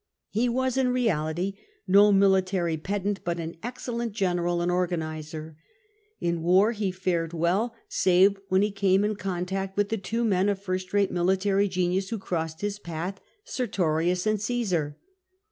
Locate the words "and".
4.59-4.71, 14.25-14.39